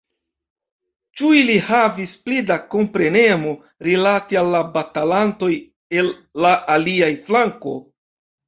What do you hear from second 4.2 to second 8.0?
al la batalantoj el la alia flanko?